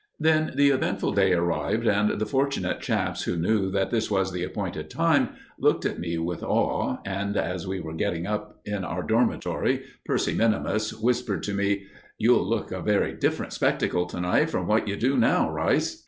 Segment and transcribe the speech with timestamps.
[0.19, 4.43] Then the eventful day arrived, and the fortunate chaps who knew that this was the
[4.43, 9.03] appointed time, looked at me with awe; and as we were getting up in our
[9.03, 11.85] dormitory, Percy Minimus whispered to me:
[12.17, 15.99] "You'll look a very different spectacle to night from what you do now, Rice."